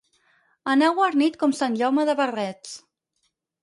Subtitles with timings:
[0.73, 2.77] Anar guarnit com sant Jaume de Barrets.